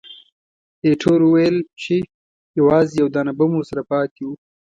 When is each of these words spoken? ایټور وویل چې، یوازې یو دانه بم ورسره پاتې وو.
ایټور 0.85 1.19
وویل 1.23 1.57
چې، 1.81 1.95
یوازې 2.59 2.93
یو 3.01 3.07
دانه 3.13 3.33
بم 3.37 3.51
ورسره 3.55 3.81
پاتې 3.91 4.21
وو. 4.25 4.33